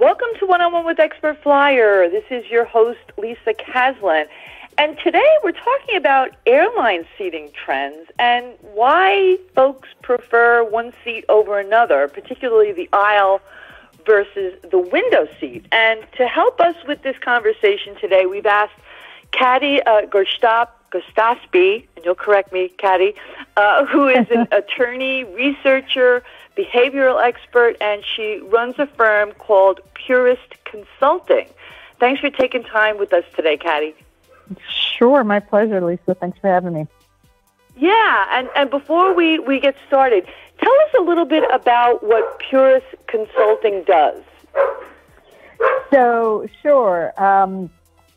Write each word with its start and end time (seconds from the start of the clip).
Welcome 0.00 0.28
to 0.38 0.46
One 0.46 0.62
on 0.62 0.72
One 0.72 0.86
with 0.86 0.98
Expert 0.98 1.42
Flyer. 1.42 2.08
This 2.08 2.24
is 2.30 2.46
your 2.46 2.64
host, 2.64 3.00
Lisa 3.18 3.52
Caslin. 3.52 4.24
And 4.78 4.96
today 5.04 5.30
we're 5.44 5.52
talking 5.52 5.94
about 5.94 6.30
airline 6.46 7.04
seating 7.18 7.50
trends 7.52 8.08
and 8.18 8.46
why 8.72 9.36
folks 9.54 9.90
prefer 10.00 10.64
one 10.64 10.94
seat 11.04 11.26
over 11.28 11.58
another, 11.58 12.08
particularly 12.08 12.72
the 12.72 12.88
aisle 12.94 13.42
versus 14.06 14.54
the 14.70 14.78
window 14.78 15.28
seat. 15.38 15.66
And 15.70 16.00
to 16.16 16.26
help 16.26 16.62
us 16.62 16.76
with 16.88 17.02
this 17.02 17.18
conversation 17.18 17.94
today, 18.00 18.24
we've 18.24 18.46
asked 18.46 18.72
Katy 19.32 19.82
uh, 19.82 20.06
Goshtasbi, 20.06 21.86
and 22.00 22.06
you'll 22.06 22.14
correct 22.14 22.50
me, 22.50 22.70
Katy, 22.78 23.14
uh, 23.58 23.84
who 23.84 24.08
is 24.08 24.26
an 24.30 24.48
attorney, 24.52 25.24
researcher, 25.24 26.22
behavioral 26.56 27.22
expert, 27.22 27.76
and 27.78 28.02
she 28.16 28.40
runs 28.44 28.78
a 28.78 28.86
firm 28.86 29.32
called 29.32 29.80
Puris 29.94 30.38
Consulting. 30.64 31.46
Thanks 31.98 32.22
for 32.22 32.30
taking 32.30 32.64
time 32.64 32.98
with 32.98 33.12
us 33.12 33.24
today, 33.36 33.58
Katy. 33.58 33.94
Sure, 34.96 35.22
my 35.24 35.40
pleasure, 35.40 35.82
Lisa. 35.82 36.14
Thanks 36.14 36.38
for 36.38 36.48
having 36.48 36.72
me. 36.72 36.86
Yeah, 37.76 38.26
and, 38.30 38.48
and 38.56 38.70
before 38.70 39.14
we, 39.14 39.38
we 39.38 39.60
get 39.60 39.76
started, 39.86 40.26
tell 40.58 40.72
us 40.72 40.94
a 40.98 41.02
little 41.02 41.26
bit 41.26 41.44
about 41.52 42.02
what 42.02 42.38
Puris 42.38 42.82
Consulting 43.08 43.84
does. 43.84 44.22
So, 45.90 46.48
sure. 46.62 47.12
Um, 47.22 47.68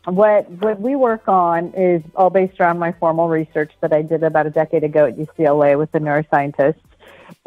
what 0.04 0.50
what 0.50 0.80
we 0.80 0.96
work 0.96 1.28
on 1.28 1.72
is 1.74 2.02
all 2.14 2.30
based 2.30 2.60
around 2.60 2.78
my 2.78 2.92
formal 2.92 3.28
research 3.28 3.72
that 3.80 3.92
I 3.92 4.02
did 4.02 4.22
about 4.22 4.46
a 4.46 4.50
decade 4.50 4.84
ago 4.84 5.06
at 5.06 5.16
UCLA 5.16 5.78
with 5.78 5.92
the 5.92 5.98
neuroscientists. 5.98 6.80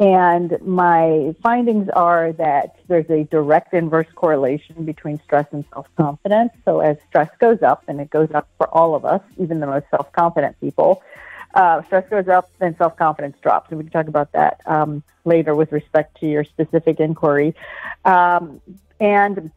And 0.00 0.56
my 0.62 1.34
findings 1.42 1.88
are 1.88 2.32
that 2.32 2.76
there's 2.86 3.08
a 3.10 3.24
direct 3.24 3.74
inverse 3.74 4.06
correlation 4.14 4.84
between 4.84 5.20
stress 5.20 5.46
and 5.52 5.64
self 5.72 5.88
confidence. 5.96 6.52
So, 6.64 6.80
as 6.80 6.96
stress 7.08 7.30
goes 7.38 7.62
up, 7.62 7.84
and 7.88 8.00
it 8.00 8.10
goes 8.10 8.30
up 8.32 8.48
for 8.58 8.68
all 8.68 8.94
of 8.94 9.04
us, 9.04 9.22
even 9.38 9.60
the 9.60 9.66
most 9.66 9.86
self 9.90 10.12
confident 10.12 10.58
people, 10.60 11.02
uh, 11.54 11.82
stress 11.84 12.08
goes 12.08 12.28
up, 12.28 12.50
then 12.58 12.76
self 12.76 12.96
confidence 12.96 13.36
drops. 13.42 13.70
And 13.70 13.78
we 13.78 13.84
can 13.84 13.92
talk 13.92 14.08
about 14.08 14.32
that 14.32 14.60
um, 14.66 15.02
later 15.24 15.54
with 15.54 15.72
respect 15.72 16.20
to 16.20 16.26
your 16.26 16.44
specific 16.44 17.00
inquiry. 17.00 17.54
Um, 18.04 18.60
and 19.00 19.50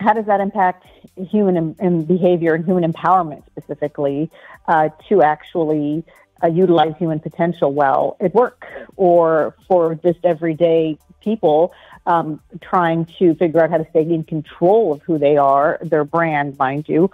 how 0.00 0.12
does 0.12 0.26
that 0.26 0.40
impact 0.40 0.86
human 1.16 1.76
em- 1.80 2.02
behavior 2.02 2.54
and 2.54 2.64
human 2.64 2.90
empowerment 2.90 3.44
specifically 3.46 4.30
uh, 4.66 4.88
to 5.08 5.22
actually 5.22 6.04
uh, 6.42 6.46
utilize 6.46 6.94
human 6.98 7.18
potential 7.18 7.72
well 7.72 8.16
at 8.20 8.34
work 8.34 8.66
or 8.96 9.54
for 9.66 9.94
just 9.96 10.18
everyday 10.24 10.96
people 11.20 11.72
um, 12.06 12.40
trying 12.60 13.04
to 13.18 13.34
figure 13.34 13.62
out 13.62 13.70
how 13.70 13.76
to 13.76 13.86
stay 13.90 14.02
in 14.02 14.24
control 14.24 14.92
of 14.92 15.02
who 15.02 15.18
they 15.18 15.36
are, 15.36 15.78
their 15.82 16.04
brand, 16.04 16.56
mind 16.58 16.88
you, 16.88 17.10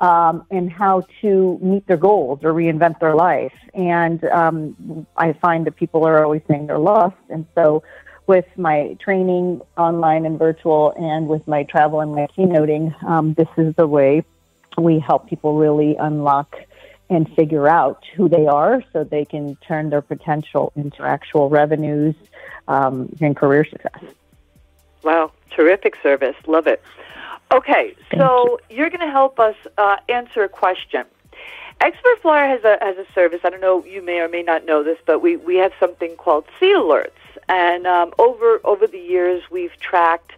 um, 0.00 0.46
and 0.50 0.70
how 0.70 1.02
to 1.20 1.58
meet 1.60 1.86
their 1.86 1.96
goals 1.96 2.40
or 2.44 2.52
reinvent 2.52 3.00
their 3.00 3.14
life. 3.14 3.52
And 3.74 4.24
um, 4.24 5.06
I 5.16 5.32
find 5.34 5.66
that 5.66 5.76
people 5.76 6.04
are 6.06 6.24
always 6.24 6.42
saying 6.48 6.68
they're 6.68 6.78
lost. 6.78 7.16
And 7.28 7.46
so 7.54 7.82
with 8.28 8.46
my 8.56 8.96
training 9.00 9.60
online 9.76 10.26
and 10.26 10.38
virtual 10.38 10.92
and 10.96 11.26
with 11.26 11.48
my 11.48 11.64
travel 11.64 12.00
and 12.00 12.14
my 12.14 12.28
keynoting, 12.36 13.02
um, 13.02 13.32
this 13.34 13.48
is 13.56 13.74
the 13.74 13.86
way 13.86 14.22
we 14.76 15.00
help 15.00 15.28
people 15.28 15.56
really 15.56 15.96
unlock 15.96 16.56
and 17.10 17.28
figure 17.34 17.66
out 17.66 18.04
who 18.14 18.28
they 18.28 18.46
are 18.46 18.84
so 18.92 19.02
they 19.02 19.24
can 19.24 19.56
turn 19.56 19.88
their 19.88 20.02
potential 20.02 20.72
into 20.76 21.02
actual 21.02 21.48
revenues 21.48 22.14
um, 22.68 23.08
and 23.20 23.34
career 23.34 23.64
success. 23.64 24.04
Wow, 25.02 25.32
terrific 25.50 25.96
service. 26.02 26.36
Love 26.46 26.66
it. 26.66 26.82
Okay, 27.50 27.94
so 28.14 28.60
you. 28.68 28.84
are 28.84 28.90
going 28.90 29.00
to 29.00 29.10
help 29.10 29.40
us 29.40 29.56
uh, 29.78 29.96
answer 30.10 30.44
a 30.44 30.50
question. 30.50 31.06
Expert 31.80 32.20
Flyer 32.22 32.48
has 32.48 32.64
a 32.64 32.76
has 32.80 32.96
a 32.96 33.06
service. 33.12 33.40
I 33.44 33.50
don't 33.50 33.60
know. 33.60 33.84
You 33.84 34.02
may 34.02 34.20
or 34.20 34.28
may 34.28 34.42
not 34.42 34.64
know 34.64 34.82
this, 34.82 34.98
but 35.06 35.20
we 35.20 35.36
we 35.36 35.56
have 35.56 35.72
something 35.78 36.16
called 36.16 36.44
Seat 36.58 36.74
Alerts, 36.74 37.10
and 37.48 37.86
um, 37.86 38.12
over 38.18 38.60
over 38.64 38.86
the 38.86 38.98
years 38.98 39.42
we've 39.50 39.78
tracked 39.78 40.32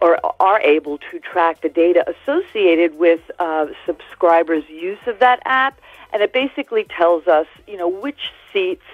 or 0.00 0.20
are 0.40 0.60
able 0.60 0.98
to 1.10 1.18
track 1.18 1.60
the 1.60 1.68
data 1.68 2.04
associated 2.08 2.96
with 2.96 3.20
uh, 3.40 3.66
subscribers' 3.84 4.68
use 4.68 4.98
of 5.06 5.18
that 5.18 5.40
app, 5.44 5.80
and 6.12 6.22
it 6.22 6.32
basically 6.32 6.84
tells 6.84 7.26
us, 7.26 7.46
you 7.66 7.76
know, 7.76 7.88
which 7.88 8.32
seats 8.52 8.84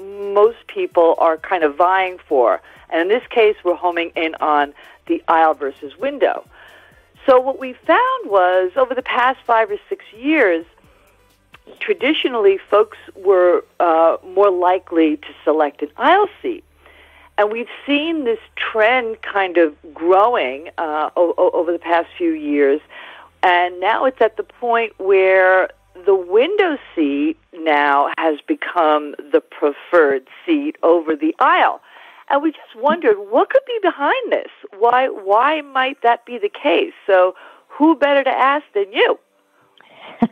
most 0.00 0.66
people 0.66 1.14
are 1.18 1.36
kind 1.36 1.62
of 1.62 1.76
vying 1.76 2.18
for. 2.18 2.60
And 2.90 3.00
in 3.02 3.08
this 3.08 3.26
case, 3.28 3.56
we're 3.64 3.76
homing 3.76 4.10
in 4.16 4.34
on 4.40 4.74
the 5.06 5.22
aisle 5.28 5.54
versus 5.54 5.96
window. 5.96 6.44
So 7.26 7.40
what 7.40 7.58
we 7.58 7.72
found 7.72 8.30
was 8.30 8.72
over 8.76 8.94
the 8.94 9.02
past 9.02 9.38
five 9.46 9.70
or 9.70 9.78
six 9.88 10.04
years, 10.12 10.66
traditionally 11.80 12.58
folks 12.70 12.98
were 13.14 13.64
uh, 13.80 14.16
more 14.24 14.50
likely 14.50 15.16
to 15.18 15.28
select 15.44 15.82
an 15.82 15.90
aisle 15.96 16.28
seat. 16.42 16.64
And 17.36 17.50
we've 17.50 17.68
seen 17.86 18.24
this 18.24 18.38
trend 18.56 19.22
kind 19.22 19.56
of 19.58 19.74
growing 19.92 20.70
uh, 20.78 21.10
o- 21.16 21.34
over 21.52 21.72
the 21.72 21.78
past 21.78 22.08
few 22.16 22.32
years. 22.32 22.80
And 23.42 23.80
now 23.80 24.04
it's 24.04 24.20
at 24.20 24.36
the 24.36 24.44
point 24.44 24.92
where 24.98 25.68
the 26.06 26.14
window 26.14 26.78
seat 26.94 27.36
now 27.52 28.10
has 28.18 28.38
become 28.46 29.14
the 29.32 29.40
preferred 29.40 30.26
seat 30.46 30.76
over 30.82 31.16
the 31.16 31.34
aisle. 31.38 31.80
And 32.30 32.42
we 32.42 32.52
just 32.52 32.74
wondered 32.76 33.16
what 33.18 33.50
could 33.50 33.62
be 33.66 33.78
behind 33.82 34.32
this? 34.32 34.50
Why 34.78 35.08
why 35.08 35.60
might 35.60 36.00
that 36.02 36.24
be 36.24 36.38
the 36.38 36.48
case? 36.48 36.94
So 37.06 37.34
who 37.68 37.96
better 37.96 38.24
to 38.24 38.30
ask 38.30 38.64
than 38.74 38.92
you? 38.92 39.18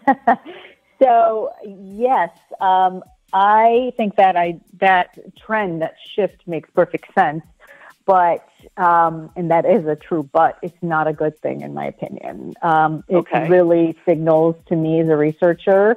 so 1.03 1.51
yes, 1.65 2.31
um, 2.61 3.03
I 3.33 3.93
think 3.97 4.17
that 4.17 4.37
I 4.37 4.61
that 4.75 5.19
trend, 5.39 5.83
that 5.83 5.97
shift 6.15 6.47
makes 6.47 6.71
perfect 6.71 7.13
sense. 7.15 7.43
But 8.05 8.49
um, 8.77 9.31
and 9.37 9.51
that 9.51 9.65
is 9.65 9.87
a 9.87 9.95
true 9.95 10.29
but. 10.33 10.59
It's 10.63 10.83
not 10.83 11.07
a 11.07 11.13
good 11.13 11.39
thing 11.39 11.61
in 11.61 11.73
my 11.73 11.87
opinion. 11.87 12.55
Um, 12.61 13.05
it 13.09 13.17
okay. 13.17 13.49
really 13.49 13.97
signals 14.05 14.57
to 14.67 14.77
me 14.77 15.01
as 15.01 15.09
a 15.09 15.17
researcher 15.17 15.97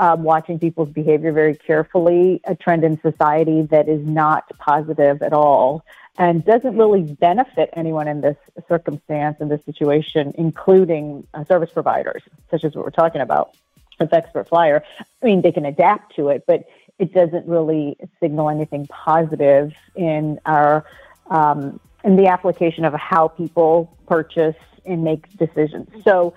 um, 0.00 0.22
watching 0.22 0.58
people's 0.58 0.88
behavior 0.88 1.30
very 1.30 1.54
carefully, 1.54 2.40
a 2.44 2.56
trend 2.56 2.84
in 2.84 2.98
society 3.02 3.62
that 3.70 3.86
is 3.86 4.04
not 4.04 4.48
positive 4.58 5.22
at 5.22 5.34
all 5.34 5.84
and 6.18 6.44
doesn't 6.44 6.76
really 6.76 7.02
benefit 7.02 7.68
anyone 7.74 8.08
in 8.08 8.22
this 8.22 8.36
circumstance, 8.66 9.36
in 9.40 9.48
this 9.48 9.62
situation, 9.64 10.32
including 10.38 11.26
uh, 11.34 11.44
service 11.44 11.70
providers, 11.70 12.22
such 12.50 12.64
as 12.64 12.74
what 12.74 12.84
we're 12.84 12.90
talking 12.90 13.20
about 13.20 13.54
with 14.00 14.12
Expert 14.12 14.48
Flyer. 14.48 14.82
I 15.22 15.26
mean, 15.26 15.42
they 15.42 15.52
can 15.52 15.66
adapt 15.66 16.16
to 16.16 16.28
it, 16.28 16.44
but 16.46 16.64
it 16.98 17.12
doesn't 17.14 17.46
really 17.46 17.96
signal 18.20 18.50
anything 18.50 18.86
positive 18.88 19.72
in 19.94 20.40
our 20.46 20.84
um, 21.28 21.78
in 22.04 22.16
the 22.16 22.26
application 22.26 22.84
of 22.84 22.94
how 22.94 23.28
people 23.28 23.96
purchase 24.06 24.56
and 24.84 25.04
make 25.04 25.36
decisions. 25.36 25.88
So 26.02 26.34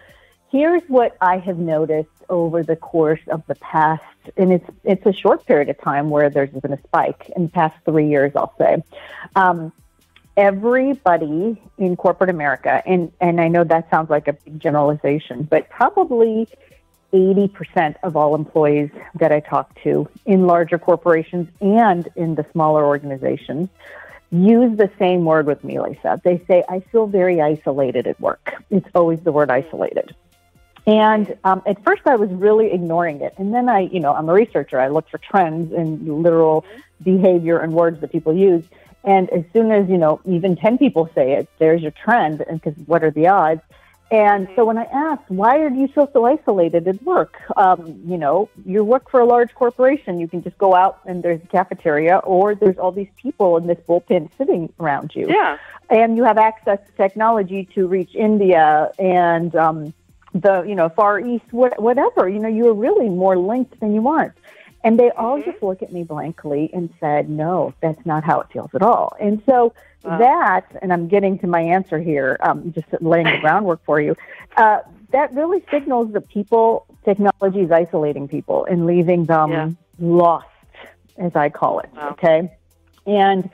here's 0.52 0.84
what 0.88 1.18
I 1.22 1.38
have 1.40 1.58
noticed 1.58 2.10
over 2.30 2.64
the 2.64 2.76
course 2.76 3.22
of 3.28 3.44
the 3.48 3.56
past, 3.56 4.04
and 4.38 4.54
it's 4.54 4.70
it's 4.84 5.06
a 5.06 5.14
short 5.14 5.46
period 5.46 5.70
of 5.70 5.80
time 5.82 6.10
where 6.10 6.30
there's 6.30 6.50
been 6.50 6.74
a 6.74 6.82
spike 6.84 7.32
in 7.36 7.44
the 7.44 7.50
past 7.50 7.76
three 7.86 8.08
years, 8.08 8.32
I'll 8.36 8.54
say. 8.58 8.84
Um, 9.36 9.74
everybody 10.38 11.62
in 11.78 11.96
corporate 11.96 12.30
America, 12.30 12.82
and 12.86 13.12
and 13.20 13.42
I 13.42 13.48
know 13.48 13.64
that 13.64 13.90
sounds 13.90 14.10
like 14.10 14.28
a 14.28 14.34
big 14.34 14.60
generalization, 14.60 15.44
but 15.44 15.70
probably 15.70 16.48
80% 17.14 17.96
of 18.04 18.16
all 18.16 18.36
employees 18.36 18.90
that 19.16 19.32
I 19.32 19.40
talk 19.40 19.74
to 19.84 20.10
in 20.26 20.48
larger 20.48 20.78
corporations 20.78 21.48
and 21.62 22.08
in 22.16 22.36
the 22.36 22.46
smaller 22.52 22.86
organizations 22.86 23.70
use 24.32 24.76
the 24.78 24.90
same 24.98 25.26
word 25.26 25.46
with 25.46 25.64
me, 25.64 25.80
Lisa. 25.80 26.20
They 26.24 26.44
say, 26.48 26.64
I 26.68 26.80
feel 26.80 27.06
very 27.06 27.40
isolated 27.40 28.08
at 28.08 28.20
work. 28.20 28.56
It's 28.72 28.88
always 28.96 29.20
the 29.20 29.32
word 29.32 29.52
isolated. 29.52 30.16
And 30.86 31.38
um, 31.44 31.62
at 31.66 31.84
first, 31.84 32.02
I 32.06 32.16
was 32.16 32.30
really 32.32 32.74
ignoring 32.74 33.22
it. 33.22 33.34
And 33.38 33.54
then 33.54 33.70
I, 33.70 33.82
you 33.82 34.00
know, 34.00 34.14
I'm 34.14 34.28
a 34.28 34.34
researcher. 34.34 34.80
I 34.80 34.90
look 34.90 35.08
for 35.10 35.20
trends 35.20 35.72
in 35.72 36.24
literal 36.24 36.66
behavior 37.02 37.60
and 37.60 37.74
words 37.74 38.02
that 38.02 38.12
people 38.12 38.34
use. 38.34 38.66
And 39.04 39.30
as 39.30 39.44
soon 39.54 39.72
as, 39.72 39.88
you 39.88 39.98
know, 39.98 40.20
even 40.26 40.56
10 40.56 40.78
people 40.78 41.10
say 41.14 41.34
it, 41.34 41.48
there's 41.60 41.82
your 41.82 41.92
trend. 41.92 42.42
And 42.42 42.62
because 42.62 42.78
what 42.86 43.04
are 43.04 43.12
the 43.12 43.28
odds? 43.28 43.62
And 44.12 44.48
so 44.56 44.64
when 44.64 44.78
I 44.78 44.84
asked, 44.84 45.30
why 45.30 45.60
are 45.60 45.70
you 45.70 45.88
feel 45.88 46.08
so 46.14 46.26
isolated 46.26 46.88
at 46.88 47.02
work? 47.04 47.36
Um, 47.58 48.00
you 48.06 48.18
know, 48.18 48.48
you 48.64 48.84
work 48.84 49.10
for 49.10 49.20
a 49.20 49.26
large 49.26 49.54
corporation. 49.56 50.20
You 50.20 50.28
can 50.28 50.44
just 50.44 50.58
go 50.60 50.76
out 50.76 51.00
and 51.06 51.24
there's 51.24 51.42
a 51.42 51.48
cafeteria 51.48 52.18
or 52.18 52.54
there's 52.54 52.78
all 52.78 52.92
these 52.92 53.10
people 53.18 53.58
in 53.58 53.66
this 53.66 53.80
bullpen 53.88 54.30
sitting 54.38 54.72
around 54.80 55.16
you. 55.16 55.28
Yeah. 55.30 55.58
And 55.90 56.16
you 56.16 56.24
have 56.26 56.38
access 56.38 56.80
to 56.86 56.92
technology 56.94 57.68
to 57.74 57.88
reach 57.88 58.14
India 58.14 58.92
and, 59.00 59.56
um, 59.56 59.94
the 60.34 60.64
you 60.64 60.74
know 60.74 60.90
far 60.90 61.20
east 61.20 61.46
whatever 61.52 62.28
you 62.28 62.40
know 62.40 62.48
you're 62.48 62.74
really 62.74 63.08
more 63.08 63.38
linked 63.38 63.80
than 63.80 63.94
you 63.94 64.08
aren't 64.08 64.34
And 64.84 65.00
they 65.00 65.10
all 65.12 65.40
mm-hmm. 65.40 65.50
just 65.50 65.64
look 65.64 65.82
at 65.82 65.94
me 65.94 66.04
blankly 66.04 66.70
and 66.74 66.90
said, 67.00 67.30
no, 67.30 67.74
that's 67.82 68.06
not 68.06 68.24
how 68.24 68.42
it 68.42 68.48
feels 68.52 68.70
at 68.74 68.82
all. 68.82 69.16
And 69.20 69.42
so 69.46 69.74
wow. 70.04 70.18
that, 70.18 70.66
and 70.82 70.92
I'm 70.92 71.08
getting 71.08 71.40
to 71.40 71.48
my 71.48 71.62
answer 71.62 72.00
here, 72.00 72.38
um, 72.42 72.74
just 72.74 72.88
laying 73.02 73.26
the 73.26 73.40
groundwork 73.40 73.84
for 73.86 74.02
you, 74.02 74.16
uh, 74.58 74.80
that 75.12 75.34
really 75.34 75.64
signals 75.72 76.12
that 76.14 76.28
people, 76.28 76.86
technology 77.06 77.62
is 77.62 77.72
isolating 77.72 78.28
people 78.28 78.66
and 78.66 78.86
leaving 78.86 79.26
them 79.26 79.52
yeah. 79.52 79.70
lost, 80.00 80.48
as 81.18 81.36
I 81.36 81.50
call 81.50 81.80
it. 81.80 81.90
Wow. 81.94 82.10
Okay. 82.12 82.52
And 83.06 83.50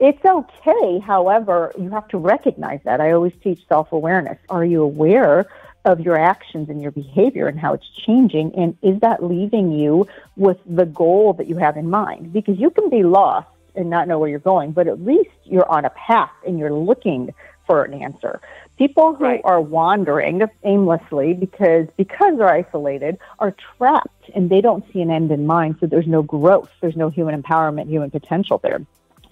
it's 0.00 0.24
okay. 0.24 0.98
However, 0.98 1.72
you 1.78 1.88
have 1.90 2.08
to 2.08 2.18
recognize 2.18 2.80
that. 2.84 3.00
I 3.00 3.12
always 3.12 3.32
teach 3.42 3.66
self 3.68 3.92
awareness. 3.92 4.38
Are 4.48 4.64
you 4.64 4.82
aware 4.82 5.46
of 5.84 6.00
your 6.00 6.18
actions 6.18 6.68
and 6.68 6.80
your 6.80 6.90
behavior 6.90 7.46
and 7.46 7.58
how 7.58 7.74
it's 7.74 7.88
changing? 8.06 8.54
And 8.54 8.76
is 8.82 9.00
that 9.00 9.22
leaving 9.22 9.72
you 9.72 10.08
with 10.36 10.58
the 10.66 10.86
goal 10.86 11.34
that 11.34 11.46
you 11.48 11.56
have 11.56 11.76
in 11.76 11.90
mind? 11.90 12.32
Because 12.32 12.58
you 12.58 12.70
can 12.70 12.90
be 12.90 13.02
lost 13.02 13.48
and 13.74 13.90
not 13.90 14.08
know 14.08 14.18
where 14.18 14.28
you're 14.28 14.38
going, 14.38 14.72
but 14.72 14.86
at 14.86 15.04
least 15.04 15.30
you're 15.44 15.68
on 15.70 15.84
a 15.84 15.90
path 15.90 16.30
and 16.46 16.58
you're 16.58 16.72
looking 16.72 17.34
for 17.66 17.84
an 17.84 17.94
answer. 17.94 18.40
People 18.76 19.14
who 19.14 19.24
right. 19.24 19.40
are 19.44 19.60
wandering 19.60 20.42
aimlessly 20.64 21.32
because 21.32 21.86
because 21.96 22.36
they're 22.36 22.48
isolated 22.48 23.18
are 23.38 23.54
trapped 23.76 24.30
and 24.34 24.50
they 24.50 24.60
don't 24.60 24.84
see 24.92 25.00
an 25.00 25.10
end 25.10 25.30
in 25.30 25.46
mind, 25.46 25.76
so 25.80 25.86
there's 25.86 26.06
no 26.06 26.22
growth, 26.22 26.68
there's 26.80 26.96
no 26.96 27.08
human 27.08 27.40
empowerment, 27.40 27.88
human 27.88 28.10
potential 28.10 28.58
there. 28.58 28.84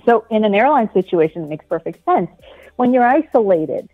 So 0.06 0.25
in 0.31 0.44
an 0.44 0.55
airline 0.55 0.90
situation, 0.93 1.43
it 1.44 1.48
makes 1.48 1.64
perfect 1.66 2.05
sense. 2.05 2.31
When 2.76 2.93
you're 2.93 3.06
isolated, 3.06 3.88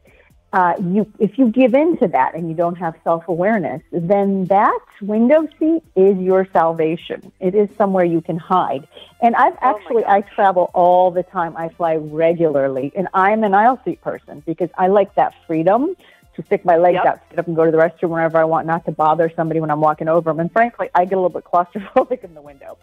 uh, 0.53 0.75
you 0.81 1.11
if 1.19 1.39
you 1.39 1.51
give 1.51 1.75
in 1.75 1.99
to 1.99 2.09
that 2.09 2.35
and 2.35 2.49
you 2.49 2.55
don't 2.55 2.77
have 2.77 2.95
self 3.05 3.29
awareness, 3.29 3.83
then 3.93 4.47
that 4.47 4.81
window 5.03 5.47
seat 5.59 5.83
is 5.95 6.17
your 6.19 6.49
salvation. 6.53 7.33
It 7.39 7.55
is 7.55 7.69
somewhere 7.77 8.05
you 8.05 8.23
can 8.23 8.39
hide. 8.39 8.89
And 9.21 9.35
I've 9.37 9.55
oh 9.55 9.59
actually 9.61 10.05
I 10.07 10.23
travel 10.23 10.71
all 10.73 11.11
the 11.11 11.23
time. 11.23 11.57
I 11.57 11.69
fly 11.69 11.97
regularly, 11.97 12.93
and 12.97 13.09
I'm 13.13 13.45
an 13.45 13.53
aisle 13.53 13.79
seat 13.85 14.01
person 14.01 14.43
because 14.47 14.71
I 14.79 14.87
like 14.87 15.15
that 15.17 15.35
freedom 15.47 15.95
to 16.35 16.43
stick 16.45 16.65
my 16.65 16.77
legs 16.77 16.95
yep. 16.95 17.07
out, 17.07 17.21
sit 17.29 17.39
up, 17.39 17.47
and 17.47 17.57
go 17.57 17.65
to 17.65 17.71
the 17.71 17.77
restroom 17.77 18.11
whenever 18.11 18.39
I 18.39 18.45
want, 18.45 18.67
not 18.67 18.87
to 18.87 18.93
bother 18.93 19.31
somebody 19.35 19.61
when 19.61 19.71
I'm 19.71 19.81
walking 19.81 20.09
over 20.09 20.31
them. 20.31 20.41
And 20.41 20.51
frankly, 20.51 20.89
I 20.95 21.05
get 21.05 21.15
a 21.19 21.21
little 21.21 21.29
bit 21.29 21.45
claustrophobic 21.45 22.25
in 22.25 22.33
the 22.35 22.41
window. 22.41 22.79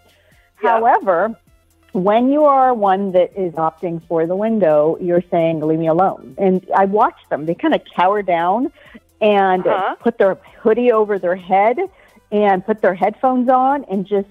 Yep. 0.61 0.71
However, 0.71 1.39
when 1.95 2.29
you 2.29 2.43
are 2.43 2.73
one 2.73 3.13
that 3.13 3.31
is 3.37 3.53
opting 3.53 4.05
for 4.07 4.27
the 4.27 4.35
window, 4.35 4.97
you're 4.99 5.23
saying, 5.31 5.61
leave 5.61 5.79
me 5.79 5.87
alone. 5.87 6.35
And 6.37 6.65
I 6.75 6.85
watch 6.85 7.17
them. 7.29 7.45
They 7.45 7.55
kind 7.55 7.73
of 7.73 7.81
cower 7.95 8.21
down 8.21 8.71
and 9.21 9.65
uh-huh. 9.65 9.95
put 10.01 10.17
their 10.17 10.35
hoodie 10.59 10.91
over 10.91 11.17
their 11.17 11.37
head 11.37 11.77
and 12.33 12.65
put 12.65 12.81
their 12.81 12.93
headphones 12.93 13.47
on 13.47 13.85
and 13.85 14.05
just, 14.05 14.27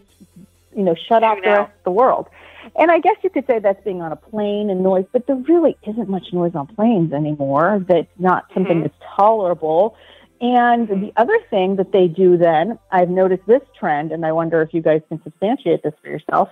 you 0.76 0.82
know, 0.82 0.94
shut 0.94 1.24
out 1.24 1.42
the 1.42 1.48
rest 1.48 1.72
of 1.72 1.84
the 1.84 1.90
world. 1.90 2.28
And 2.76 2.90
I 2.90 2.98
guess 2.98 3.16
you 3.22 3.30
could 3.30 3.46
say 3.46 3.60
that's 3.60 3.82
being 3.82 4.02
on 4.02 4.12
a 4.12 4.16
plane 4.16 4.68
and 4.68 4.82
noise, 4.82 5.06
but 5.10 5.26
there 5.26 5.36
really 5.36 5.76
isn't 5.86 6.08
much 6.08 6.34
noise 6.34 6.54
on 6.54 6.66
planes 6.66 7.14
anymore. 7.14 7.82
That's 7.88 8.08
not 8.18 8.44
something 8.52 8.76
mm-hmm. 8.76 8.82
that's 8.82 9.16
tolerable. 9.16 9.96
And 10.42 10.86
the 10.86 11.14
other 11.16 11.38
thing 11.48 11.76
that 11.76 11.92
they 11.92 12.08
do 12.08 12.36
then, 12.36 12.78
I've 12.92 13.08
noticed 13.08 13.46
this 13.46 13.62
trend, 13.78 14.12
and 14.12 14.26
I 14.26 14.32
wonder 14.32 14.60
if 14.60 14.74
you 14.74 14.82
guys 14.82 15.00
can 15.08 15.22
substantiate 15.22 15.82
this 15.82 15.94
for 16.02 16.08
yourself 16.08 16.50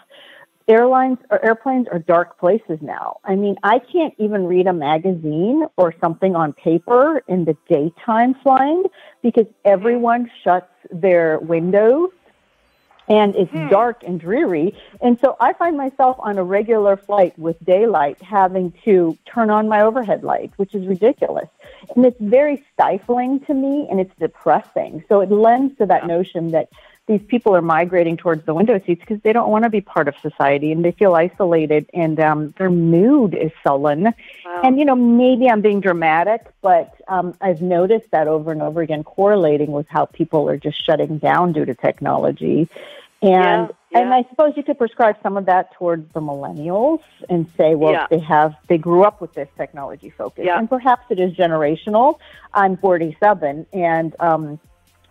airlines 0.68 1.18
or 1.30 1.44
airplanes 1.44 1.88
are 1.88 1.98
dark 1.98 2.38
places 2.38 2.78
now. 2.80 3.18
I 3.24 3.36
mean, 3.36 3.56
I 3.62 3.78
can't 3.78 4.14
even 4.18 4.46
read 4.46 4.66
a 4.66 4.72
magazine 4.72 5.64
or 5.76 5.94
something 6.00 6.34
on 6.36 6.52
paper 6.52 7.22
in 7.28 7.44
the 7.44 7.56
daytime 7.68 8.34
flying 8.42 8.84
because 9.22 9.46
everyone 9.64 10.30
shuts 10.42 10.72
their 10.90 11.38
windows 11.38 12.10
and 13.08 13.34
it's 13.34 13.50
hmm. 13.50 13.68
dark 13.68 14.04
and 14.04 14.20
dreary. 14.20 14.74
And 15.00 15.18
so 15.20 15.36
I 15.40 15.52
find 15.52 15.76
myself 15.76 16.16
on 16.20 16.38
a 16.38 16.44
regular 16.44 16.96
flight 16.96 17.38
with 17.38 17.62
daylight 17.64 18.20
having 18.22 18.72
to 18.84 19.18
turn 19.26 19.50
on 19.50 19.68
my 19.68 19.82
overhead 19.82 20.22
lights, 20.22 20.56
which 20.56 20.74
is 20.74 20.86
ridiculous. 20.86 21.48
And 21.96 22.06
it's 22.06 22.20
very 22.20 22.64
stifling 22.72 23.40
to 23.40 23.54
me 23.54 23.88
and 23.90 24.00
it's 24.00 24.14
depressing. 24.18 25.04
So 25.08 25.20
it 25.20 25.30
lends 25.30 25.76
to 25.78 25.86
that 25.86 26.06
notion 26.06 26.52
that 26.52 26.68
these 27.08 27.20
people 27.26 27.54
are 27.56 27.62
migrating 27.62 28.16
towards 28.16 28.46
the 28.46 28.54
window 28.54 28.81
seats 28.87 29.00
because 29.00 29.20
they 29.22 29.32
don't 29.32 29.50
want 29.50 29.64
to 29.64 29.70
be 29.70 29.81
part 29.81 30.06
of 30.06 30.14
society 30.22 30.70
and 30.70 30.84
they 30.84 30.93
feel 30.93 31.14
isolated 31.14 31.90
and 31.93 32.20
um, 32.20 32.54
their 32.58 32.70
mood 32.70 33.34
is 33.34 33.50
sullen. 33.66 34.04
Wow. 34.04 34.60
And, 34.62 34.78
you 34.78 34.84
know, 34.84 34.94
maybe 34.94 35.49
I'm 35.49 35.62
being 35.62 35.81
dramatic, 35.81 36.46
but 36.60 36.94
um, 37.08 37.34
I've 37.40 37.60
noticed 37.60 38.10
that 38.12 38.28
over 38.28 38.52
and 38.52 38.62
over 38.62 38.82
again 38.82 39.02
correlating 39.02 39.72
with 39.72 39.88
how 39.88 40.06
people 40.06 40.49
are 40.49 40.56
just 40.56 40.84
shutting 40.84 41.19
down 41.19 41.52
due 41.52 41.64
to 41.64 41.75
technology. 41.75 42.69
And 43.20 43.31
yeah, 43.31 43.69
yeah. 43.90 43.98
and 44.00 44.14
I 44.14 44.25
suppose 44.31 44.55
you 44.56 44.62
could 44.62 44.78
prescribe 44.78 45.16
some 45.22 45.37
of 45.37 45.46
that 45.46 45.72
towards 45.75 46.12
the 46.12 46.20
millennials 46.20 47.02
and 47.28 47.48
say, 47.56 47.76
well, 47.76 47.93
yeah. 47.93 48.06
they 48.10 48.19
have 48.19 48.56
they 48.66 48.78
grew 48.78 49.05
up 49.05 49.20
with 49.20 49.32
this 49.34 49.48
technology 49.56 50.10
focus, 50.10 50.44
and 50.50 50.69
perhaps 50.69 51.05
it 51.08 51.20
is 51.20 51.32
generational. 51.32 52.19
I'm 52.52 52.76
47, 52.78 53.64
and 53.72 54.16
um, 54.19 54.58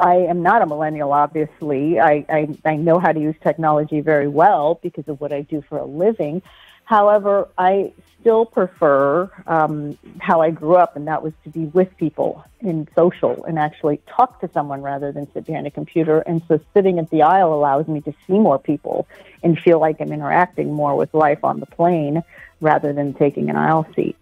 I 0.01 0.15
am 0.15 0.41
not 0.41 0.63
a 0.63 0.65
millennial, 0.65 1.13
obviously. 1.13 1.99
I, 1.99 2.25
I, 2.27 2.49
I 2.65 2.75
know 2.75 2.97
how 2.97 3.11
to 3.11 3.19
use 3.19 3.35
technology 3.43 4.01
very 4.01 4.27
well 4.27 4.79
because 4.81 5.07
of 5.07 5.21
what 5.21 5.31
I 5.31 5.41
do 5.41 5.61
for 5.61 5.77
a 5.77 5.85
living. 5.85 6.41
However, 6.85 7.47
I 7.55 7.93
still 8.19 8.45
prefer 8.45 9.31
um, 9.45 9.97
how 10.19 10.41
I 10.41 10.49
grew 10.49 10.75
up, 10.75 10.95
and 10.95 11.07
that 11.07 11.21
was 11.21 11.33
to 11.43 11.49
be 11.49 11.65
with 11.65 11.95
people 11.97 12.43
in 12.59 12.87
social 12.95 13.45
and 13.45 13.59
actually 13.59 14.01
talk 14.07 14.41
to 14.41 14.49
someone 14.51 14.81
rather 14.81 15.11
than 15.11 15.31
sit 15.33 15.45
behind 15.45 15.67
a 15.67 15.71
computer. 15.71 16.19
And 16.21 16.41
so 16.47 16.59
sitting 16.73 16.97
at 16.97 17.11
the 17.11 17.21
aisle 17.21 17.53
allows 17.53 17.87
me 17.87 18.01
to 18.01 18.13
see 18.25 18.39
more 18.39 18.57
people 18.57 19.07
and 19.43 19.57
feel 19.57 19.79
like 19.79 20.01
I'm 20.01 20.11
interacting 20.11 20.73
more 20.73 20.95
with 20.95 21.13
life 21.13 21.43
on 21.43 21.59
the 21.59 21.67
plane 21.67 22.23
rather 22.59 22.91
than 22.91 23.13
taking 23.13 23.51
an 23.51 23.55
aisle 23.55 23.87
seat. 23.95 24.17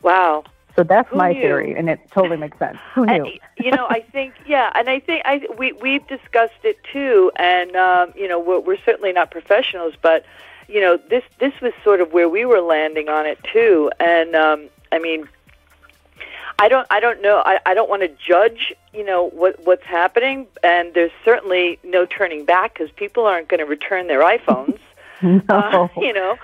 Wow. 0.00 0.44
So 0.76 0.82
that's 0.82 1.08
Who 1.10 1.16
my 1.16 1.32
knew? 1.32 1.40
theory, 1.40 1.74
and 1.76 1.88
it 1.88 2.00
totally 2.12 2.36
makes 2.36 2.58
sense. 2.58 2.78
Who 2.94 3.06
knew? 3.06 3.30
You 3.58 3.70
know, 3.70 3.86
I 3.88 4.00
think 4.00 4.34
yeah, 4.46 4.72
and 4.74 4.88
I 4.88 5.00
think 5.00 5.22
I 5.24 5.46
we 5.56 5.72
we've 5.72 6.06
discussed 6.08 6.64
it 6.64 6.78
too, 6.92 7.30
and 7.36 7.76
um, 7.76 8.12
you 8.16 8.26
know, 8.28 8.40
we're, 8.40 8.60
we're 8.60 8.82
certainly 8.84 9.12
not 9.12 9.30
professionals, 9.30 9.94
but 10.00 10.24
you 10.68 10.80
know, 10.80 10.98
this 11.08 11.22
this 11.38 11.52
was 11.60 11.72
sort 11.84 12.00
of 12.00 12.12
where 12.12 12.28
we 12.28 12.44
were 12.44 12.60
landing 12.60 13.08
on 13.08 13.26
it 13.26 13.38
too, 13.52 13.90
and 14.00 14.34
um, 14.34 14.68
I 14.92 14.98
mean. 14.98 15.28
I 16.56 16.68
don't. 16.68 16.86
I 16.88 17.00
don't 17.00 17.20
know. 17.20 17.42
I, 17.44 17.58
I 17.66 17.74
don't 17.74 17.90
want 17.90 18.02
to 18.02 18.08
judge. 18.08 18.72
You 18.92 19.04
know 19.04 19.28
what 19.30 19.58
what's 19.66 19.82
happening, 19.82 20.46
and 20.62 20.94
there's 20.94 21.10
certainly 21.24 21.80
no 21.82 22.06
turning 22.06 22.44
back 22.44 22.74
because 22.74 22.92
people 22.92 23.26
aren't 23.26 23.48
going 23.48 23.58
to 23.58 23.66
return 23.66 24.06
their 24.06 24.20
iPhones. 24.20 24.78
no. 25.22 25.42
Uh, 25.48 25.88
you 25.96 26.12
know, 26.12 26.36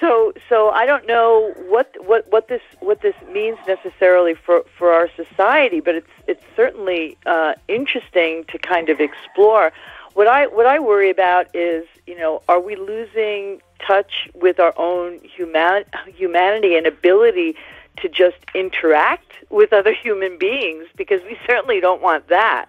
so 0.00 0.32
so 0.48 0.70
I 0.70 0.86
don't 0.86 1.06
know 1.06 1.52
what 1.68 1.94
what 2.04 2.30
what 2.30 2.48
this 2.48 2.62
what 2.80 3.00
this 3.00 3.14
means 3.32 3.58
necessarily 3.66 4.34
for 4.34 4.64
for 4.76 4.92
our 4.92 5.08
society, 5.16 5.80
but 5.80 5.94
it's 5.94 6.10
it's 6.26 6.42
certainly 6.54 7.16
uh, 7.26 7.54
interesting 7.66 8.44
to 8.48 8.58
kind 8.58 8.88
of 8.88 9.00
explore. 9.00 9.72
What 10.14 10.28
I 10.28 10.46
what 10.46 10.66
I 10.66 10.78
worry 10.78 11.10
about 11.10 11.54
is 11.54 11.84
you 12.06 12.16
know 12.16 12.42
are 12.48 12.60
we 12.60 12.76
losing 12.76 13.60
touch 13.86 14.28
with 14.34 14.60
our 14.60 14.74
own 14.76 15.20
human 15.22 15.84
humanity 16.06 16.76
and 16.76 16.86
ability 16.86 17.56
to 17.96 18.08
just 18.08 18.38
interact 18.54 19.32
with 19.50 19.72
other 19.72 19.92
human 19.92 20.38
beings 20.38 20.86
because 20.96 21.20
we 21.22 21.36
certainly 21.46 21.80
don't 21.80 22.00
want 22.02 22.28
that. 22.28 22.66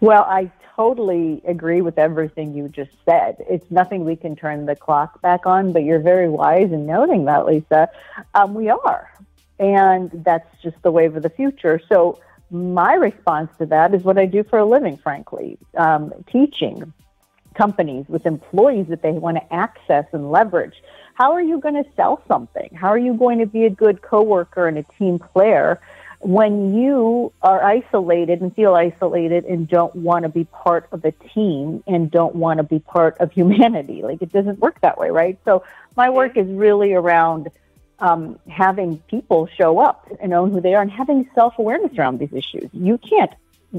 Well, 0.00 0.22
I 0.24 0.50
totally 0.78 1.42
agree 1.44 1.80
with 1.80 1.98
everything 1.98 2.54
you 2.54 2.68
just 2.68 2.92
said. 3.04 3.36
It's 3.50 3.68
nothing 3.68 4.04
we 4.04 4.14
can 4.14 4.36
turn 4.36 4.66
the 4.66 4.76
clock 4.76 5.20
back 5.20 5.44
on, 5.44 5.72
but 5.72 5.82
you're 5.82 5.98
very 5.98 6.28
wise 6.28 6.70
in 6.70 6.86
noting 6.86 7.24
that, 7.24 7.46
Lisa. 7.46 7.88
Um, 8.34 8.54
we 8.54 8.70
are. 8.70 9.12
And 9.58 10.08
that's 10.24 10.48
just 10.62 10.80
the 10.82 10.92
wave 10.92 11.16
of 11.16 11.24
the 11.24 11.30
future. 11.30 11.80
So, 11.88 12.20
my 12.50 12.94
response 12.94 13.50
to 13.58 13.66
that 13.66 13.92
is 13.92 14.02
what 14.04 14.16
I 14.16 14.24
do 14.24 14.42
for 14.42 14.58
a 14.58 14.64
living, 14.64 14.96
frankly 14.96 15.58
um, 15.76 16.14
teaching 16.32 16.94
companies 17.54 18.06
with 18.08 18.24
employees 18.24 18.86
that 18.88 19.02
they 19.02 19.10
want 19.10 19.36
to 19.36 19.52
access 19.52 20.06
and 20.12 20.30
leverage. 20.30 20.76
How 21.14 21.32
are 21.32 21.42
you 21.42 21.60
going 21.60 21.74
to 21.74 21.84
sell 21.96 22.22
something? 22.28 22.70
How 22.74 22.88
are 22.88 22.98
you 22.98 23.14
going 23.14 23.40
to 23.40 23.46
be 23.46 23.64
a 23.64 23.70
good 23.70 24.00
coworker 24.00 24.66
and 24.68 24.78
a 24.78 24.84
team 24.98 25.18
player 25.18 25.78
when 26.20 26.74
you 26.74 27.32
are 27.42 27.62
isolated 27.62 28.40
and 28.40 28.54
feel 28.54 28.74
isolated 28.74 29.44
and 29.44 29.68
don't 29.68 29.94
want 29.94 30.24
to 30.24 30.28
be 30.28 30.44
part 30.44 30.88
of 30.90 31.04
a 31.04 31.12
team 31.12 31.82
and 31.86 32.10
don't 32.10 32.34
want 32.34 32.58
to 32.58 32.64
be 32.64 32.80
part 32.80 33.16
of 33.18 33.32
humanity. 33.32 34.02
Like 34.08 34.22
it 34.22 34.32
doesn't 34.32 34.58
work 34.58 34.80
that 34.80 34.96
way, 34.96 35.10
right? 35.10 35.38
So 35.44 35.64
my 35.94 36.08
work 36.08 36.38
is 36.38 36.48
really 36.48 36.94
around 36.94 37.50
um, 37.98 38.38
having 38.48 38.98
people 39.10 39.46
show 39.46 39.78
up 39.80 40.08
and 40.20 40.32
own 40.32 40.50
who 40.50 40.62
they 40.62 40.74
are 40.74 40.80
and 40.80 40.90
having 40.90 41.28
self 41.34 41.58
awareness 41.58 41.98
around 41.98 42.18
these 42.18 42.32
issues. 42.32 42.70
You 42.72 42.96
can't 42.96 43.32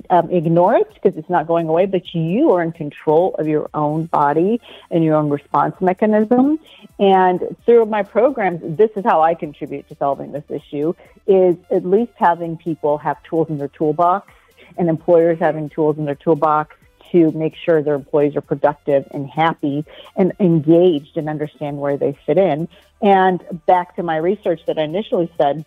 um, 0.10 0.29
ignore 0.29 0.75
it 0.75 0.93
because 0.93 1.17
it's 1.17 1.29
not 1.29 1.48
going 1.48 1.67
away, 1.67 1.86
but 1.86 2.13
you 2.13 2.51
are 2.51 2.62
in 2.62 2.72
control 2.72 3.36
of 3.39 3.48
your 3.48 3.69
own 3.74 4.05
body 4.05 4.62
and 4.91 5.03
your 5.03 5.15
own 5.15 5.29
response 5.29 5.75
mechanism. 5.81 6.60
And 7.00 7.55
through 7.65 7.86
my 7.86 8.03
programs, 8.03 8.62
this 8.77 8.91
is 8.96 9.03
how 9.03 9.22
I 9.22 9.34
contribute 9.34 9.88
to 9.89 9.96
solving 9.96 10.31
this 10.31 10.43
issue 10.50 10.93
is 11.25 11.55
at 11.72 11.86
least 11.86 12.12
having 12.15 12.58
people 12.58 12.98
have 13.00 13.22
tools 13.24 13.50
in 13.50 13.58
their 13.58 13.67
toolbox 13.67 14.31
and 14.77 14.89
employers 14.89 15.39
having 15.39 15.69
tools 15.69 15.98
in 15.98 16.05
their 16.05 16.15
toolbox 16.15 16.75
to 17.12 17.31
make 17.31 17.55
sure 17.55 17.81
their 17.81 17.96
employees 17.96 18.36
are 18.36 18.41
productive 18.41 19.08
and 19.12 19.27
happy 19.29 19.84
and 20.15 20.34
engaged 20.39 21.17
and 21.17 21.27
understand 21.27 21.79
where 21.79 21.98
they 21.98 22.17
fit 22.25 22.38
in. 22.38 22.67
And 23.01 23.43
back 23.65 23.96
to 23.96 24.03
my 24.03 24.17
research 24.17 24.62
that 24.67 24.77
I 24.77 24.84
initially 24.84 25.31
said, 25.38 25.65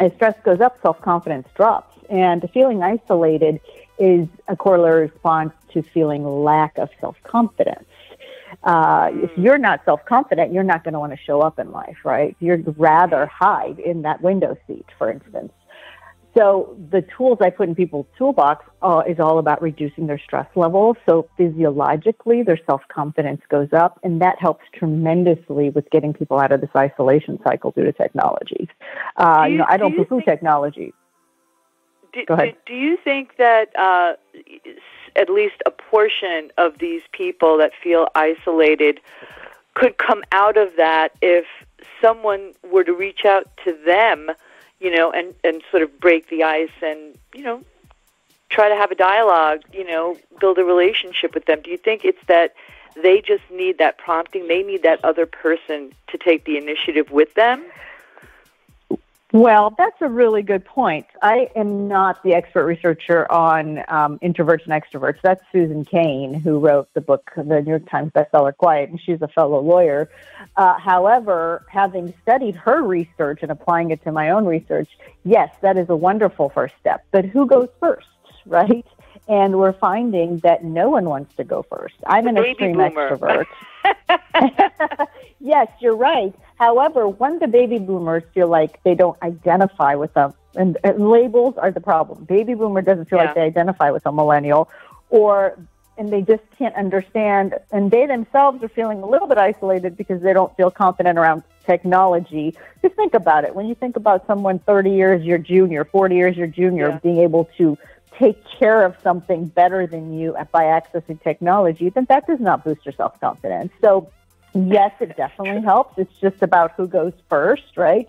as 0.00 0.12
stress 0.14 0.34
goes 0.44 0.60
up, 0.60 0.80
self 0.82 1.00
confidence 1.00 1.48
drops. 1.54 1.96
And 2.08 2.48
feeling 2.54 2.82
isolated 2.82 3.60
is 3.98 4.28
a 4.46 4.56
corollary 4.56 5.02
response 5.02 5.52
to 5.72 5.82
feeling 5.82 6.24
lack 6.24 6.78
of 6.78 6.88
self 7.00 7.16
confidence. 7.24 7.84
Uh, 8.62 9.10
if 9.12 9.30
mm. 9.30 9.44
you're 9.44 9.58
not 9.58 9.84
self 9.84 10.04
confident, 10.04 10.52
you're 10.52 10.62
not 10.62 10.84
going 10.84 10.94
to 10.94 11.00
want 11.00 11.12
to 11.12 11.18
show 11.18 11.40
up 11.40 11.58
in 11.58 11.70
life, 11.70 11.98
right? 12.04 12.36
You'd 12.40 12.74
rather 12.78 13.26
hide 13.26 13.78
in 13.78 14.02
that 14.02 14.22
window 14.22 14.56
seat, 14.66 14.86
for 14.96 15.10
instance. 15.10 15.52
So 16.38 16.76
the 16.92 17.04
tools 17.16 17.38
I 17.40 17.50
put 17.50 17.68
in 17.68 17.74
people's 17.74 18.06
toolbox 18.16 18.64
uh, 18.80 19.02
is 19.08 19.18
all 19.18 19.40
about 19.40 19.60
reducing 19.60 20.06
their 20.06 20.20
stress 20.20 20.46
levels. 20.54 20.96
So 21.04 21.28
physiologically, 21.36 22.44
their 22.44 22.60
self 22.64 22.80
confidence 22.86 23.42
goes 23.48 23.72
up, 23.72 23.98
and 24.04 24.22
that 24.22 24.38
helps 24.38 24.64
tremendously 24.72 25.70
with 25.70 25.90
getting 25.90 26.12
people 26.12 26.38
out 26.38 26.52
of 26.52 26.60
this 26.60 26.70
isolation 26.76 27.40
cycle 27.42 27.72
due 27.72 27.82
to 27.82 27.92
technology. 27.92 28.68
Uh, 29.16 29.46
you, 29.46 29.52
you, 29.52 29.58
know, 29.58 29.66
I 29.68 29.78
don't 29.78 29.96
poo-poo 29.96 30.20
technology. 30.20 30.94
Do, 32.12 32.24
Go 32.24 32.34
ahead. 32.34 32.54
Do, 32.66 32.72
do 32.72 32.78
you 32.78 32.96
think 33.02 33.36
that 33.38 33.76
uh, 33.76 34.12
at 35.16 35.28
least 35.28 35.56
a 35.66 35.72
portion 35.72 36.52
of 36.56 36.78
these 36.78 37.02
people 37.10 37.58
that 37.58 37.72
feel 37.82 38.06
isolated 38.14 39.00
could 39.74 39.98
come 39.98 40.22
out 40.30 40.56
of 40.56 40.76
that 40.76 41.12
if 41.20 41.46
someone 42.00 42.52
were 42.70 42.84
to 42.84 42.92
reach 42.92 43.24
out 43.24 43.48
to 43.64 43.76
them, 43.84 44.30
you 44.80 44.90
know, 44.90 45.10
and, 45.10 45.34
and 45.44 45.62
sort 45.70 45.82
of 45.82 46.00
break 46.00 46.28
the 46.28 46.44
ice 46.44 46.70
and, 46.82 47.16
you 47.34 47.42
know, 47.42 47.62
try 48.48 48.68
to 48.68 48.76
have 48.76 48.90
a 48.90 48.94
dialogue, 48.94 49.62
you 49.72 49.84
know, 49.84 50.16
build 50.40 50.58
a 50.58 50.64
relationship 50.64 51.34
with 51.34 51.44
them? 51.46 51.60
Do 51.62 51.70
you 51.70 51.76
think 51.76 52.04
it's 52.04 52.24
that 52.26 52.54
they 53.02 53.20
just 53.20 53.42
need 53.50 53.78
that 53.78 53.98
prompting? 53.98 54.48
They 54.48 54.62
need 54.62 54.82
that 54.82 55.04
other 55.04 55.26
person 55.26 55.92
to 56.08 56.18
take 56.18 56.44
the 56.44 56.56
initiative 56.56 57.10
with 57.10 57.34
them? 57.34 57.64
Well, 59.32 59.74
that's 59.76 60.00
a 60.00 60.08
really 60.08 60.42
good 60.42 60.64
point. 60.64 61.06
I 61.20 61.50
am 61.54 61.86
not 61.86 62.22
the 62.22 62.32
expert 62.32 62.64
researcher 62.64 63.30
on 63.30 63.84
um, 63.88 64.18
introverts 64.20 64.64
and 64.66 64.72
extroverts. 64.72 65.18
That's 65.22 65.42
Susan 65.52 65.84
Cain, 65.84 66.32
who 66.32 66.58
wrote 66.58 66.88
the 66.94 67.02
book, 67.02 67.30
the 67.36 67.60
New 67.60 67.68
York 67.68 67.90
Times 67.90 68.10
bestseller 68.12 68.56
Quiet, 68.56 68.88
and 68.88 68.98
she's 68.98 69.20
a 69.20 69.28
fellow 69.28 69.60
lawyer. 69.60 70.08
Uh, 70.56 70.78
however, 70.78 71.66
having 71.68 72.14
studied 72.22 72.56
her 72.56 72.82
research 72.82 73.40
and 73.42 73.50
applying 73.50 73.90
it 73.90 74.02
to 74.04 74.12
my 74.12 74.30
own 74.30 74.46
research, 74.46 74.88
yes, 75.24 75.54
that 75.60 75.76
is 75.76 75.90
a 75.90 75.96
wonderful 75.96 76.48
first 76.48 76.74
step. 76.80 77.04
But 77.10 77.26
who 77.26 77.46
goes 77.46 77.68
first, 77.80 78.08
right? 78.46 78.86
And 79.28 79.58
we're 79.58 79.74
finding 79.74 80.38
that 80.38 80.64
no 80.64 80.88
one 80.88 81.04
wants 81.04 81.34
to 81.34 81.44
go 81.44 81.66
first. 81.68 81.96
I'm 82.06 82.26
an 82.28 82.38
extreme 82.38 82.78
boomer. 82.78 83.10
extrovert. 83.10 83.46
yes, 85.40 85.68
you're 85.80 85.96
right. 85.96 86.34
However, 86.58 87.08
when 87.08 87.38
the 87.38 87.46
baby 87.46 87.78
boomers 87.78 88.24
feel 88.34 88.48
like 88.48 88.82
they 88.82 88.94
don't 88.94 89.20
identify 89.22 89.94
with 89.94 90.12
them, 90.14 90.34
and, 90.56 90.76
and 90.82 91.08
labels 91.08 91.56
are 91.56 91.70
the 91.70 91.80
problem. 91.80 92.24
Baby 92.24 92.54
boomer 92.54 92.82
doesn't 92.82 93.08
feel 93.08 93.18
yeah. 93.18 93.26
like 93.26 93.34
they 93.34 93.42
identify 93.42 93.90
with 93.90 94.04
a 94.06 94.12
millennial, 94.12 94.68
or 95.10 95.56
and 95.96 96.12
they 96.12 96.22
just 96.22 96.42
can't 96.56 96.76
understand, 96.76 97.54
and 97.72 97.90
they 97.90 98.06
themselves 98.06 98.62
are 98.62 98.68
feeling 98.68 99.02
a 99.02 99.06
little 99.06 99.26
bit 99.26 99.36
isolated 99.36 99.96
because 99.96 100.22
they 100.22 100.32
don't 100.32 100.56
feel 100.56 100.70
confident 100.70 101.18
around 101.18 101.42
technology. 101.66 102.54
Just 102.82 102.94
think 102.94 103.14
about 103.14 103.44
it. 103.44 103.54
When 103.54 103.66
you 103.66 103.74
think 103.74 103.96
about 103.96 104.24
someone 104.26 104.60
30 104.60 104.90
years 104.90 105.24
your 105.24 105.38
junior, 105.38 105.84
40 105.84 106.14
years 106.14 106.36
your 106.36 106.46
junior, 106.46 106.90
yeah. 106.90 106.98
being 107.02 107.18
able 107.18 107.48
to 107.58 107.76
take 108.16 108.38
care 108.44 108.84
of 108.84 108.96
something 109.02 109.46
better 109.46 109.86
than 109.86 110.16
you 110.16 110.36
by 110.52 110.64
accessing 110.64 111.20
technology, 111.22 111.90
then 111.90 112.06
that 112.08 112.26
does 112.28 112.40
not 112.40 112.64
boost 112.64 112.84
your 112.86 112.92
self 112.92 113.20
confidence. 113.20 113.72
So, 113.80 114.10
yes, 114.54 114.92
it 115.00 115.16
definitely 115.16 115.62
helps. 115.62 115.98
It's 115.98 116.14
just 116.20 116.42
about 116.42 116.72
who 116.72 116.86
goes 116.86 117.12
first, 117.28 117.76
right? 117.76 118.08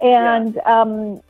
And, 0.00 0.54
yeah. 0.54 0.80
um, 0.80 1.20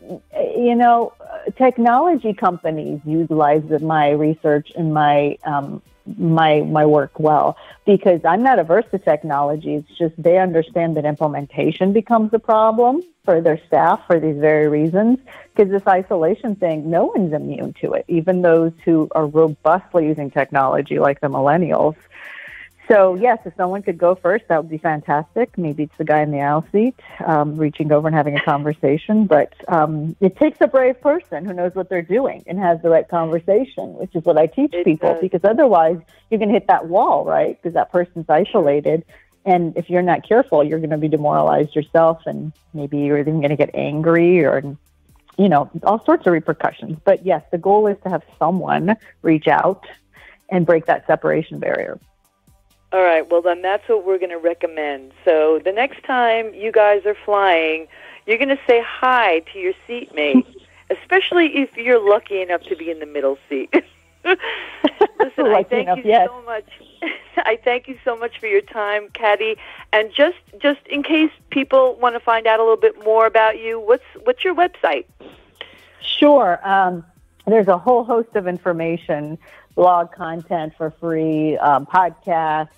you 0.56 0.76
know, 0.76 1.12
technology 1.56 2.32
companies 2.32 3.00
utilize 3.04 3.64
my 3.80 4.10
research 4.10 4.70
and 4.76 4.94
my 4.94 5.38
um, 5.44 5.82
my 6.18 6.60
my 6.62 6.86
work 6.86 7.18
well 7.18 7.56
because 7.84 8.20
I'm 8.24 8.42
not 8.42 8.58
averse 8.58 8.84
to 8.92 8.98
technology. 8.98 9.74
It's 9.74 9.98
just 9.98 10.20
they 10.20 10.38
understand 10.38 10.96
that 10.96 11.04
implementation 11.04 11.92
becomes 11.92 12.32
a 12.32 12.38
problem 12.38 13.02
for 13.24 13.40
their 13.40 13.60
staff 13.66 14.06
for 14.06 14.18
these 14.18 14.36
very 14.36 14.68
reasons. 14.68 15.18
Because 15.54 15.70
this 15.70 15.86
isolation 15.86 16.54
thing, 16.56 16.90
no 16.90 17.06
one's 17.06 17.32
immune 17.32 17.74
to 17.80 17.92
it, 17.92 18.04
even 18.08 18.42
those 18.42 18.72
who 18.84 19.08
are 19.12 19.26
robustly 19.26 20.06
using 20.06 20.30
technology, 20.30 20.98
like 20.98 21.20
the 21.20 21.28
millennials. 21.28 21.96
So 22.90 23.14
yes, 23.14 23.38
if 23.44 23.54
someone 23.56 23.82
could 23.82 23.98
go 23.98 24.16
first, 24.16 24.48
that 24.48 24.60
would 24.60 24.70
be 24.70 24.78
fantastic. 24.78 25.56
Maybe 25.56 25.84
it's 25.84 25.96
the 25.96 26.04
guy 26.04 26.22
in 26.22 26.32
the 26.32 26.40
aisle 26.40 26.66
seat 26.72 26.96
um, 27.24 27.54
reaching 27.54 27.92
over 27.92 28.08
and 28.08 28.16
having 28.16 28.36
a 28.36 28.42
conversation. 28.42 29.26
But 29.26 29.54
um, 29.68 30.16
it 30.18 30.36
takes 30.36 30.60
a 30.60 30.66
brave 30.66 31.00
person 31.00 31.44
who 31.44 31.52
knows 31.52 31.72
what 31.76 31.88
they're 31.88 32.02
doing 32.02 32.42
and 32.48 32.58
has 32.58 32.82
the 32.82 32.90
right 32.90 33.08
conversation, 33.08 33.94
which 33.94 34.16
is 34.16 34.24
what 34.24 34.36
I 34.36 34.46
teach 34.46 34.74
it 34.74 34.84
people. 34.84 35.12
Does. 35.12 35.20
Because 35.20 35.44
otherwise, 35.44 36.00
you're 36.30 36.38
going 36.38 36.48
to 36.48 36.54
hit 36.54 36.66
that 36.66 36.88
wall, 36.88 37.24
right? 37.24 37.56
Because 37.62 37.74
that 37.74 37.92
person's 37.92 38.28
isolated, 38.28 39.04
and 39.44 39.76
if 39.76 39.88
you're 39.88 40.02
not 40.02 40.28
careful, 40.28 40.64
you're 40.64 40.80
going 40.80 40.90
to 40.90 40.98
be 40.98 41.08
demoralized 41.08 41.76
yourself, 41.76 42.22
and 42.26 42.52
maybe 42.74 42.98
you're 42.98 43.18
even 43.18 43.38
going 43.38 43.50
to 43.50 43.56
get 43.56 43.70
angry 43.72 44.44
or 44.44 44.76
you 45.38 45.48
know 45.48 45.70
all 45.84 46.04
sorts 46.04 46.26
of 46.26 46.32
repercussions. 46.32 46.98
But 47.04 47.24
yes, 47.24 47.44
the 47.52 47.58
goal 47.58 47.86
is 47.86 47.98
to 48.02 48.10
have 48.10 48.24
someone 48.36 48.96
reach 49.22 49.46
out 49.46 49.86
and 50.48 50.66
break 50.66 50.86
that 50.86 51.06
separation 51.06 51.60
barrier. 51.60 52.00
All 52.92 53.02
right, 53.02 53.28
well, 53.30 53.40
then 53.40 53.62
that's 53.62 53.88
what 53.88 54.04
we're 54.04 54.18
going 54.18 54.30
to 54.30 54.38
recommend. 54.38 55.12
So 55.24 55.60
the 55.64 55.70
next 55.70 56.02
time 56.04 56.52
you 56.54 56.72
guys 56.72 57.06
are 57.06 57.16
flying, 57.24 57.86
you're 58.26 58.38
going 58.38 58.48
to 58.48 58.58
say 58.66 58.82
hi 58.84 59.40
to 59.52 59.58
your 59.58 59.74
seatmate, 59.86 60.44
especially 60.90 61.58
if 61.58 61.76
you're 61.76 62.00
lucky 62.00 62.42
enough 62.42 62.62
to 62.62 62.74
be 62.74 62.90
in 62.90 62.98
the 62.98 63.06
middle 63.06 63.38
seat. 63.48 63.72
Listen, 64.24 65.46
I 65.46 65.62
thank 65.62 65.86
enough, 65.86 65.98
you 65.98 66.04
yes. 66.06 66.28
so 66.28 66.42
much. 66.42 66.64
I 67.36 67.56
thank 67.62 67.88
you 67.88 67.96
so 68.04 68.16
much 68.16 68.38
for 68.38 68.46
your 68.46 68.60
time, 68.60 69.08
Katy. 69.14 69.56
And 69.92 70.12
just 70.12 70.36
just 70.58 70.80
in 70.88 71.02
case 71.02 71.30
people 71.50 71.94
want 71.96 72.16
to 72.16 72.20
find 72.20 72.46
out 72.46 72.58
a 72.58 72.62
little 72.62 72.76
bit 72.76 73.02
more 73.04 73.26
about 73.26 73.58
you, 73.58 73.80
what's 73.80 74.04
what's 74.24 74.44
your 74.44 74.54
website? 74.54 75.06
Sure. 76.00 76.60
Um, 76.68 77.04
there's 77.46 77.68
a 77.68 77.78
whole 77.78 78.04
host 78.04 78.34
of 78.34 78.46
information, 78.46 79.38
blog 79.74 80.12
content 80.12 80.74
for 80.76 80.90
free, 80.90 81.56
um, 81.56 81.86
podcasts, 81.86 82.68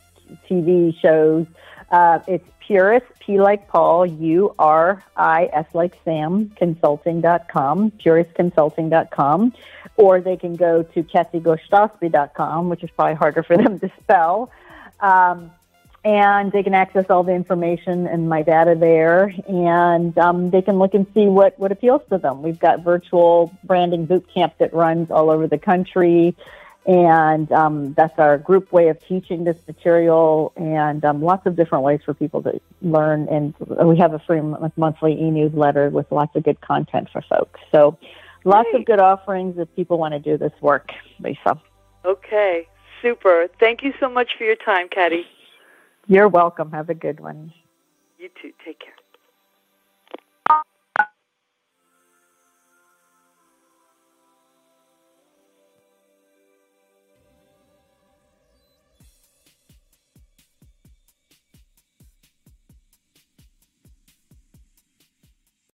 TV 0.48 0.98
shows. 1.00 1.46
Uh, 1.90 2.20
it's 2.26 2.48
Puris, 2.66 3.02
P 3.20 3.38
like 3.40 3.68
Paul, 3.68 4.06
U 4.06 4.54
R 4.58 5.04
I 5.16 5.50
S 5.52 5.66
like 5.74 5.98
Sam, 6.04 6.50
consulting.com, 6.56 7.90
purisconsulting.com, 7.92 9.52
or 9.96 10.20
they 10.20 10.36
can 10.36 10.56
go 10.56 10.82
to 10.82 11.02
katygoshtasbi.com, 11.02 12.68
which 12.68 12.82
is 12.82 12.90
probably 12.90 13.14
harder 13.14 13.42
for 13.42 13.56
them 13.56 13.78
to 13.80 13.90
spell. 14.02 14.50
Um, 15.00 15.50
and 16.04 16.50
they 16.50 16.62
can 16.64 16.74
access 16.74 17.06
all 17.10 17.22
the 17.22 17.32
information 17.32 18.08
and 18.08 18.28
my 18.28 18.42
data 18.42 18.74
there, 18.74 19.32
and 19.46 20.16
um, 20.18 20.50
they 20.50 20.62
can 20.62 20.78
look 20.78 20.94
and 20.94 21.06
see 21.14 21.26
what, 21.26 21.56
what 21.60 21.70
appeals 21.70 22.02
to 22.10 22.18
them. 22.18 22.42
We've 22.42 22.58
got 22.58 22.80
virtual 22.80 23.52
branding 23.62 24.06
boot 24.06 24.26
camp 24.34 24.54
that 24.58 24.74
runs 24.74 25.10
all 25.12 25.30
over 25.30 25.46
the 25.46 25.58
country 25.58 26.36
and 26.86 27.50
um, 27.52 27.94
that's 27.94 28.18
our 28.18 28.38
group 28.38 28.72
way 28.72 28.88
of 28.88 28.98
teaching 29.06 29.44
this 29.44 29.56
material 29.66 30.52
and 30.56 31.04
um, 31.04 31.22
lots 31.22 31.46
of 31.46 31.56
different 31.56 31.84
ways 31.84 32.00
for 32.04 32.14
people 32.14 32.42
to 32.42 32.60
learn. 32.80 33.28
And 33.28 33.54
we 33.84 33.96
have 33.98 34.14
a 34.14 34.18
free 34.18 34.40
monthly 34.76 35.12
e-newsletter 35.12 35.90
with 35.90 36.10
lots 36.10 36.34
of 36.34 36.42
good 36.42 36.60
content 36.60 37.08
for 37.10 37.22
folks. 37.22 37.60
So 37.70 37.98
lots 38.44 38.68
Great. 38.72 38.80
of 38.80 38.86
good 38.86 38.98
offerings 38.98 39.58
if 39.58 39.74
people 39.76 39.98
want 39.98 40.14
to 40.14 40.18
do 40.18 40.36
this 40.36 40.52
work 40.60 40.92
lisa. 41.20 41.60
Okay. 42.04 42.66
Super. 43.00 43.48
Thank 43.58 43.82
you 43.82 43.92
so 43.98 44.08
much 44.08 44.30
for 44.36 44.44
your 44.44 44.56
time 44.56 44.88
Katy 44.88 45.26
you're 46.06 46.28
welcome. 46.28 46.70
Have 46.72 46.90
a 46.90 46.94
good 46.94 47.20
one. 47.20 47.52
You 48.18 48.28
too. 48.40 48.52
Take 48.64 48.80
care 48.80 48.94